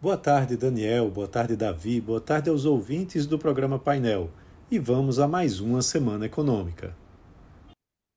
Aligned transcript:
Boa 0.00 0.16
tarde, 0.16 0.56
Daniel. 0.56 1.10
Boa 1.10 1.28
tarde, 1.28 1.54
Davi. 1.54 2.00
Boa 2.00 2.22
tarde 2.22 2.48
aos 2.48 2.64
ouvintes 2.64 3.26
do 3.26 3.38
programa 3.38 3.78
Painel. 3.78 4.30
E 4.70 4.78
vamos 4.78 5.18
a 5.18 5.28
mais 5.28 5.60
uma 5.60 5.82
semana 5.82 6.24
econômica. 6.24 6.96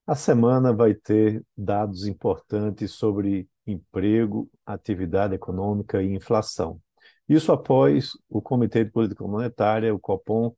A 0.07 0.15
semana 0.15 0.71
vai 0.71 0.93
ter 0.93 1.43
dados 1.57 2.07
importantes 2.07 2.91
sobre 2.91 3.49
emprego, 3.67 4.49
atividade 4.65 5.35
econômica 5.35 6.01
e 6.01 6.15
inflação. 6.15 6.79
Isso 7.27 7.51
após 7.51 8.11
o 8.29 8.41
Comitê 8.41 8.85
de 8.85 8.91
Política 8.91 9.27
Monetária, 9.27 9.93
o 9.93 9.99
Copom, 9.99 10.55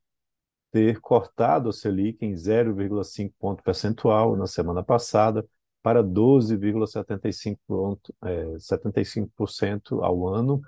ter 0.70 1.00
cortado 1.00 1.70
a 1.70 1.72
Selic 1.72 2.24
em 2.24 2.34
0,5 2.34 3.32
ponto 3.36 3.64
percentual 3.64 4.36
na 4.36 4.46
semana 4.46 4.84
passada 4.84 5.44
para 5.82 6.04
12,75% 6.04 7.98
é, 8.22 8.44
75% 8.58 10.04
ao 10.04 10.28
ano 10.28 10.62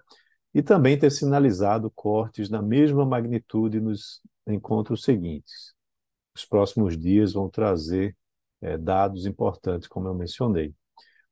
e 0.54 0.62
também 0.62 0.98
ter 0.98 1.10
sinalizado 1.10 1.90
cortes 1.90 2.48
na 2.48 2.62
mesma 2.62 3.04
magnitude 3.04 3.80
nos 3.80 4.20
encontros 4.46 5.02
seguintes. 5.02 5.74
Os 6.34 6.44
próximos 6.44 6.96
dias 6.96 7.32
vão 7.32 7.48
trazer 7.48 8.16
é, 8.60 8.76
dados 8.78 9.26
importantes, 9.26 9.88
como 9.88 10.08
eu 10.08 10.14
mencionei. 10.14 10.74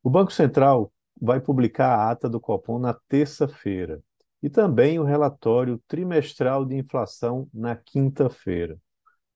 O 0.03 0.11
Banco 0.11 0.33
Central 0.33 0.93
vai 1.21 1.41
publicar 1.41 1.95
a 1.95 2.11
ata 2.11 2.29
do 2.29 2.41
Copom 2.41 2.79
na 2.79 2.95
terça-feira 3.09 4.03
e 4.43 4.51
também 4.51 4.99
o 4.99 5.05
relatório 5.05 5.83
trimestral 5.89 6.65
de 6.65 6.77
inflação 6.77 7.49
na 7.53 7.75
quinta-feira. 7.75 8.79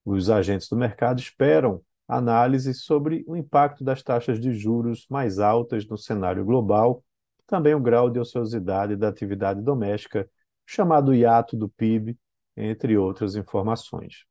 Os 0.05 0.29
agentes 0.31 0.69
do 0.69 0.77
mercado 0.77 1.19
esperam 1.19 1.83
análise 2.07 2.75
sobre 2.75 3.25
o 3.27 3.37
impacto 3.37 3.85
das 3.85 4.03
taxas 4.03 4.41
de 4.41 4.53
juros 4.53 5.07
mais 5.09 5.39
altas 5.39 5.87
no 5.87 5.97
cenário 5.97 6.45
global 6.45 7.03
também 7.51 7.75
o 7.75 7.81
grau 7.81 8.09
de 8.09 8.21
ociosidade 8.21 8.95
da 8.95 9.09
atividade 9.09 9.61
doméstica, 9.61 10.31
chamado 10.65 11.13
hiato 11.13 11.57
do 11.57 11.69
PIB, 11.69 12.17
entre 12.57 12.97
outras 12.97 13.35
informações. 13.35 14.25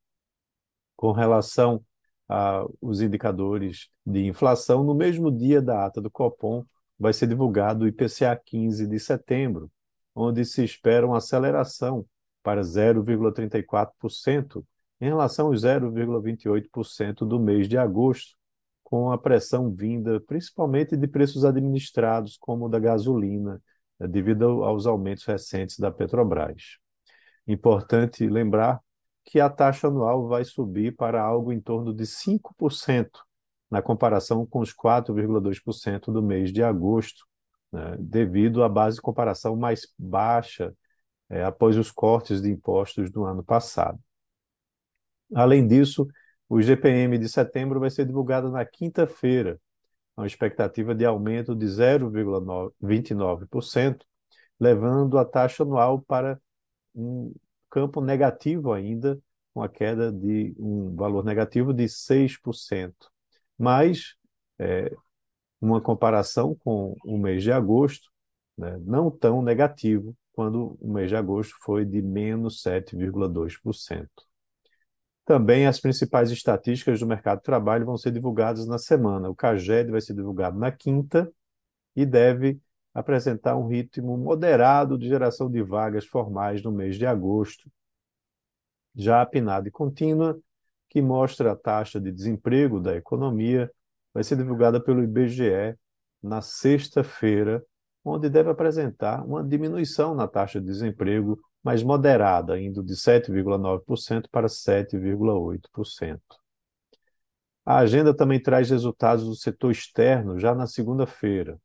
Com 0.95 1.11
relação 1.11 1.83
aos 2.27 3.01
indicadores 3.01 3.89
de 4.05 4.25
inflação, 4.25 4.85
no 4.85 4.95
mesmo 4.95 5.29
dia 5.29 5.61
da 5.61 5.85
ata 5.85 6.01
do 6.01 6.09
Copom, 6.09 6.65
vai 6.97 7.11
ser 7.11 7.27
divulgado 7.27 7.83
o 7.83 7.87
IPCA 7.87 8.41
15 8.45 8.87
de 8.87 8.99
setembro, 8.99 9.69
onde 10.15 10.45
se 10.45 10.63
espera 10.63 11.05
uma 11.05 11.17
aceleração 11.17 12.05
para 12.41 12.61
0,34% 12.61 14.63
em 15.01 15.05
relação 15.05 15.47
aos 15.47 15.63
0,28% 15.63 17.27
do 17.27 17.37
mês 17.37 17.67
de 17.67 17.77
agosto, 17.77 18.38
com 18.89 19.11
a 19.11 19.19
pressão 19.19 19.71
vinda 19.71 20.19
principalmente 20.19 20.97
de 20.97 21.07
preços 21.07 21.45
administrados, 21.45 22.35
como 22.37 22.65
o 22.65 22.69
da 22.69 22.79
gasolina, 22.79 23.61
né, 23.99 24.07
devido 24.07 24.63
aos 24.63 24.87
aumentos 24.87 25.25
recentes 25.25 25.77
da 25.77 25.91
Petrobras. 25.91 26.79
Importante 27.47 28.27
lembrar 28.27 28.81
que 29.23 29.39
a 29.39 29.47
taxa 29.47 29.89
anual 29.89 30.27
vai 30.27 30.43
subir 30.43 30.95
para 30.95 31.21
algo 31.21 31.53
em 31.53 31.61
torno 31.61 31.93
de 31.93 32.03
5%, 32.07 33.23
na 33.69 33.79
comparação 33.79 34.43
com 34.43 34.59
os 34.59 34.73
4,2% 34.73 36.11
do 36.11 36.23
mês 36.23 36.51
de 36.51 36.63
agosto, 36.63 37.27
né, 37.71 37.95
devido 37.99 38.63
à 38.63 38.69
base 38.69 38.95
de 38.95 39.03
comparação 39.03 39.55
mais 39.55 39.87
baixa 39.99 40.75
é, 41.29 41.43
após 41.43 41.77
os 41.77 41.91
cortes 41.91 42.41
de 42.41 42.49
impostos 42.49 43.11
do 43.11 43.23
ano 43.23 43.43
passado. 43.43 43.99
Além 45.35 45.67
disso, 45.67 46.07
o 46.49 46.61
GPM 46.61 47.17
de 47.17 47.29
setembro 47.29 47.79
vai 47.79 47.89
ser 47.89 48.05
divulgado 48.05 48.51
na 48.51 48.65
quinta-feira, 48.65 49.57
uma 50.17 50.27
expectativa 50.27 50.95
de 50.95 51.05
aumento 51.05 51.55
de 51.55 51.67
0,29%, 51.67 54.05
levando 54.59 55.17
a 55.17 55.25
taxa 55.25 55.63
anual 55.63 56.01
para 56.01 56.39
um 56.93 57.33
campo 57.69 58.01
negativo 58.01 58.73
ainda, 58.73 59.17
com 59.53 59.61
a 59.61 59.69
queda 59.69 60.11
de 60.11 60.53
um 60.57 60.95
valor 60.95 61.23
negativo 61.23 61.73
de 61.73 61.87
6%. 61.87 63.09
Mas, 63.57 64.15
é, 64.57 64.91
uma 65.61 65.81
comparação 65.81 66.55
com 66.55 66.95
o 67.05 67.17
mês 67.17 67.43
de 67.43 67.51
agosto, 67.51 68.09
né, 68.57 68.77
não 68.85 69.11
tão 69.11 69.41
negativo, 69.41 70.15
quando 70.33 70.77
o 70.81 70.93
mês 70.93 71.09
de 71.09 71.15
agosto 71.15 71.55
foi 71.61 71.85
de 71.85 72.01
menos 72.01 72.61
7,2%. 72.61 74.28
Também 75.29 75.67
as 75.67 75.79
principais 75.79 76.31
estatísticas 76.31 76.99
do 76.99 77.05
mercado 77.05 77.37
de 77.37 77.43
trabalho 77.43 77.85
vão 77.85 77.95
ser 77.95 78.09
divulgadas 78.09 78.65
na 78.65 78.79
semana. 78.79 79.29
O 79.29 79.35
CAGED 79.35 79.91
vai 79.91 80.01
ser 80.01 80.15
divulgado 80.15 80.57
na 80.57 80.71
quinta 80.71 81.31
e 81.95 82.03
deve 82.03 82.59
apresentar 82.95 83.55
um 83.55 83.67
ritmo 83.67 84.17
moderado 84.17 84.97
de 84.97 85.07
geração 85.07 85.47
de 85.47 85.61
vagas 85.61 86.03
formais 86.07 86.63
no 86.63 86.71
mês 86.71 86.97
de 86.97 87.05
agosto. 87.05 87.69
Já 88.95 89.21
a 89.21 89.25
PNAD 89.27 89.69
contínua, 89.69 90.35
que 90.89 90.99
mostra 90.99 91.51
a 91.51 91.55
taxa 91.55 92.01
de 92.01 92.11
desemprego 92.11 92.79
da 92.79 92.95
economia, 92.95 93.71
vai 94.11 94.23
ser 94.23 94.35
divulgada 94.35 94.81
pelo 94.81 95.03
IBGE 95.03 95.77
na 96.23 96.41
sexta-feira, 96.41 97.63
onde 98.03 98.31
deve 98.31 98.49
apresentar 98.49 99.23
uma 99.23 99.43
diminuição 99.43 100.15
na 100.15 100.27
taxa 100.27 100.59
de 100.59 100.65
desemprego 100.65 101.39
mais 101.63 101.83
moderada, 101.83 102.59
indo 102.59 102.83
de 102.83 102.95
7,9% 102.95 104.29
para 104.31 104.47
7,8%. 104.47 106.19
A 107.65 107.77
agenda 107.77 108.15
também 108.15 108.41
traz 108.41 108.69
resultados 108.69 109.25
do 109.25 109.35
setor 109.35 109.71
externo 109.71 110.39
já 110.39 110.55
na 110.55 110.65
segunda-feira, 110.65 111.59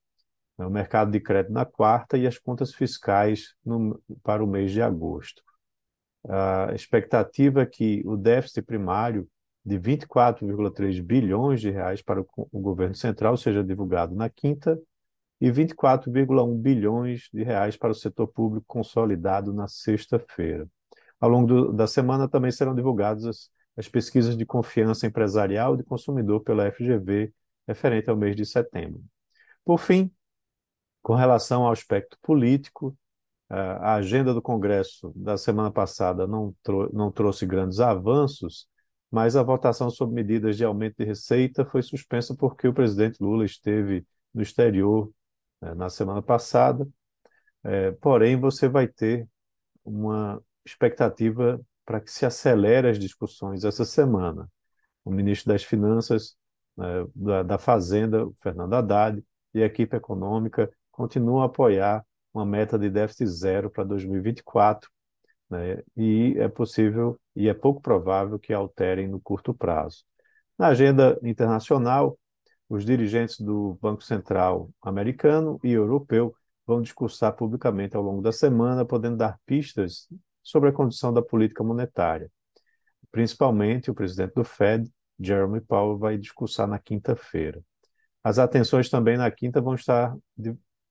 né, 0.59 0.67
o 0.67 0.71
mercado 0.71 1.11
de 1.11 1.21
crédito 1.21 1.53
na 1.53 1.65
quarta 1.65 2.19
e 2.19 2.27
as 2.27 2.39
contas 2.39 2.75
fiscais 2.75 3.55
no, 3.65 4.01
para 4.23 4.45
o 4.45 4.47
mês 4.47 4.73
de 4.73 4.83
agosto. 4.83 5.43
A 6.29 6.73
expectativa 6.75 7.63
é 7.63 7.67
que 7.67 8.03
o 8.05 8.17
déficit 8.17 8.63
primário 8.63 9.29
de 9.65 9.79
24,3 9.79 11.03
bilhões 11.03 11.61
de 11.61 11.71
reais 11.71 12.03
para 12.03 12.21
o 12.21 12.61
governo 12.61 12.95
central 12.95 13.37
seja 13.37 13.65
divulgado 13.65 14.15
na 14.15 14.29
quinta 14.29 14.79
e 15.41 15.51
24,1 15.51 16.57
bilhões 16.57 17.29
de 17.33 17.43
reais 17.43 17.77
para 17.77 17.91
o 17.91 17.95
setor 17.95 18.29
público 18.29 18.65
consolidado 18.67 19.53
na 19.53 19.69
sexta-feira. 19.69 20.69
Ao 21.21 21.29
longo 21.29 21.47
do, 21.47 21.73
da 21.73 21.87
semana 21.87 22.29
também 22.29 22.51
serão 22.51 22.75
divulgadas 22.75 23.25
as, 23.25 23.51
as 23.77 23.89
pesquisas 23.89 24.37
de 24.37 24.47
confiança 24.47 25.07
empresarial 25.07 25.75
e 25.75 25.79
de 25.79 25.85
consumidor 25.85 26.41
pela 26.43 26.71
FGV 26.71 27.33
referente 27.67 28.11
ao 28.11 28.17
mês 28.17 28.37
de 28.37 28.45
setembro. 28.45 29.03
Por 29.65 29.79
fim, 29.79 30.11
com 31.03 31.15
relação 31.15 31.65
ao 31.65 31.73
aspecto 31.73 32.19
político, 32.23 32.97
a 33.49 33.95
agenda 33.95 34.33
do 34.33 34.43
Congresso 34.43 35.13
da 35.15 35.37
semana 35.37 35.71
passada 35.71 36.27
não, 36.27 36.55
trou 36.63 36.91
não 36.93 37.11
trouxe 37.11 37.47
grandes 37.47 37.79
avanços, 37.79 38.67
mas 39.11 39.37
a 39.37 39.43
votação 39.43 39.91
sobre 39.91 40.15
medidas 40.15 40.57
de 40.57 40.65
aumento 40.65 40.97
de 40.99 41.05
receita 41.05 41.65
foi 41.65 41.83
suspensa 41.83 42.35
porque 42.35 42.67
o 42.67 42.75
presidente 42.75 43.19
Lula 43.21 43.45
esteve 43.45 44.05
no 44.33 44.43
exterior 44.43 45.11
né, 45.65 45.75
na 45.75 45.89
semana 45.89 46.23
passada, 46.23 46.87
é, 47.65 47.93
porém 47.93 48.39
você 48.39 48.69
vai 48.69 48.87
ter 48.87 49.27
uma 49.85 50.43
expectativa 50.65 51.61
para 51.85 52.01
que 52.01 52.11
se 52.11 52.27
acelere 52.27 52.89
as 52.89 52.99
discussões 52.99 53.65
essa 53.65 53.85
semana. 53.85 54.49
O 55.05 55.11
ministro 55.11 55.53
das 55.53 55.65
Finanças, 55.65 56.37
né, 56.77 56.87
da, 57.15 57.43
da, 57.43 57.59
Fazenda, 57.59 58.29
Fernando 58.43 58.75
Haddad, 58.75 59.25
e 59.55 59.63
a 59.63 59.67
equipe 59.67 59.97
econômica 59.97 60.71
continuam 60.91 61.43
a 61.43 61.47
apoiar 61.47 62.05
uma 62.33 62.45
meta 62.45 62.79
de 62.79 62.91
déficit 62.91 63.27
zero 63.27 63.71
para 63.71 63.85
2024, 63.85 64.91
né, 65.49 65.83
e 65.97 66.35
é 66.39 66.49
possível 66.49 67.19
e 67.35 67.49
é 67.49 67.55
pouco 67.55 67.81
provável 67.81 68.39
que 68.39 68.53
alterem 68.53 69.09
no 69.09 69.21
curto 69.21 69.55
prazo. 69.55 70.05
Na 70.59 70.69
agenda 70.69 71.19
internacional, 71.23 72.19
os 72.69 72.85
dirigentes 72.85 73.41
do 73.41 73.79
Banco 73.81 74.03
Central 74.03 74.71
americano 74.83 75.59
e 75.63 75.71
europeu 75.71 76.35
vão 76.67 76.81
discursar 76.81 77.35
publicamente 77.35 77.97
ao 77.97 78.03
longo 78.03 78.23
da 78.23 78.33
semana, 78.33 78.85
podendo 78.85 79.17
dar 79.17 79.39
pistas 79.45 80.09
sobre 80.43 80.71
a 80.71 80.73
condição 80.73 81.13
da 81.13 81.23
política 81.23 81.63
monetária. 81.63 82.31
Principalmente 83.11 83.91
o 83.91 83.95
presidente 83.95 84.35
do 84.35 84.45
Fed, 84.45 84.91
Jeremy 85.21 85.61
Powell, 85.61 85.99
vai 85.99 86.19
discursar 86.19 86.67
na 86.67 86.79
quinta-feira. 86.79 87.63
As 88.23 88.39
atenções 88.39 88.89
também 88.89 89.17
na 89.17 89.31
quinta 89.31 89.61
vão 89.61 89.75
estar 89.75 90.17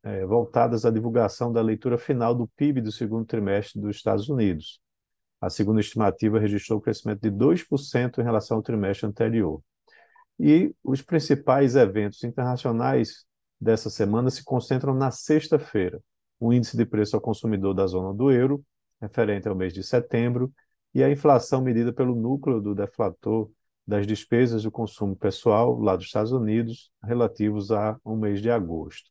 é, 0.03 0.25
voltadas 0.25 0.85
à 0.85 0.91
divulgação 0.91 1.51
da 1.51 1.61
leitura 1.61 1.97
final 1.97 2.35
do 2.35 2.47
PIB 2.55 2.81
do 2.81 2.91
segundo 2.91 3.25
trimestre 3.25 3.81
dos 3.81 3.95
Estados 3.95 4.29
Unidos. 4.29 4.79
A 5.41 5.49
segunda 5.49 5.81
estimativa 5.81 6.39
registrou 6.39 6.79
um 6.79 6.81
crescimento 6.81 7.21
de 7.21 7.31
2% 7.31 8.19
em 8.19 8.23
relação 8.23 8.57
ao 8.57 8.63
trimestre 8.63 9.07
anterior. 9.07 9.61
E 10.39 10.73
os 10.83 11.01
principais 11.01 11.75
eventos 11.75 12.23
internacionais 12.23 13.25
dessa 13.59 13.89
semana 13.89 14.29
se 14.29 14.43
concentram 14.43 14.93
na 14.93 15.11
sexta-feira. 15.11 16.01
O 16.39 16.51
índice 16.51 16.75
de 16.75 16.85
preço 16.85 17.15
ao 17.15 17.21
consumidor 17.21 17.73
da 17.73 17.87
zona 17.87 18.13
do 18.13 18.31
euro, 18.31 18.63
referente 19.01 19.47
ao 19.47 19.55
mês 19.55 19.73
de 19.73 19.83
setembro, 19.83 20.51
e 20.93 21.03
a 21.03 21.09
inflação 21.09 21.61
medida 21.61 21.91
pelo 21.93 22.15
núcleo 22.15 22.61
do 22.61 22.75
deflator 22.75 23.49
das 23.85 24.05
despesas 24.07 24.63
do 24.63 24.71
consumo 24.71 25.15
pessoal 25.15 25.79
lá 25.79 25.95
dos 25.95 26.05
Estados 26.05 26.31
Unidos, 26.31 26.91
relativos 27.03 27.71
a 27.71 27.97
um 28.05 28.15
mês 28.15 28.41
de 28.41 28.49
agosto. 28.49 29.09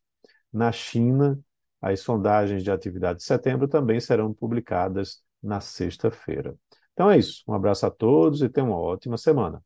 Na 0.51 0.71
China, 0.71 1.39
As 1.83 1.99
sondagens 1.99 2.63
de 2.63 2.71
atividade 2.71 3.19
de 3.19 3.25
setembro 3.25 3.67
também 3.67 3.99
serão 3.99 4.33
publicadas 4.33 5.21
na 5.41 5.59
sexta-feira. 5.59 6.55
Então 6.93 7.11
é 7.11 7.17
isso. 7.17 7.43
Um 7.45 7.53
abraço 7.53 7.85
a 7.85 7.91
todos 7.91 8.41
e 8.41 8.47
tenham 8.47 8.69
uma 8.69 8.79
ótima 8.79 9.17
semana. 9.17 9.61